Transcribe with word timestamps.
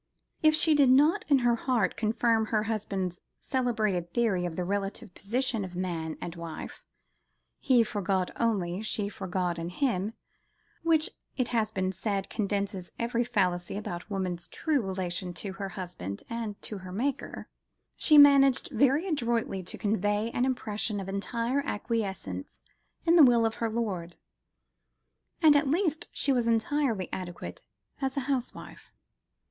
If 0.41 0.55
she 0.55 0.73
did 0.73 0.89
not 0.89 1.25
in 1.29 1.37
her 1.45 1.53
heart 1.55 1.95
confirm 1.95 2.47
her 2.47 2.63
husband's 2.63 3.21
celebrated 3.37 4.11
theory 4.15 4.47
of 4.47 4.55
the 4.55 4.65
relative 4.65 5.13
position 5.13 5.63
of 5.63 5.75
man 5.75 6.17
and 6.19 6.35
wife, 6.35 6.83
"He 7.59 7.83
for 7.83 8.01
God 8.01 8.31
only, 8.37 8.81
she 8.81 9.09
for 9.09 9.27
God 9.27 9.59
in 9.59 9.69
him," 9.69 10.13
(which, 10.81 11.11
it 11.37 11.49
has 11.49 11.69
been 11.69 11.91
said, 11.91 12.31
"condenses 12.31 12.91
every 12.97 13.23
fallacy 13.23 13.77
about 13.77 14.09
woman's 14.09 14.47
true 14.47 14.81
relation 14.81 15.35
to 15.35 15.53
her 15.53 15.69
husband 15.69 16.23
and 16.31 16.59
to 16.63 16.79
her 16.79 16.91
Maker"), 16.91 17.47
she 17.95 18.17
managed 18.17 18.69
very 18.71 19.05
adroitly 19.07 19.61
to 19.61 19.77
convey 19.77 20.31
an 20.31 20.45
impression 20.45 20.99
of 20.99 21.09
entire 21.09 21.61
acquiescence 21.63 22.63
in 23.05 23.17
the 23.17 23.23
will 23.23 23.45
of 23.45 23.53
her 23.61 23.69
lord. 23.69 24.15
And 25.43 25.55
at 25.55 25.67
least 25.67 26.07
she 26.11 26.33
was 26.33 26.47
entirely 26.47 27.07
adequate 27.13 27.61
as 28.01 28.17
a 28.17 28.21
housewife. 28.21 28.89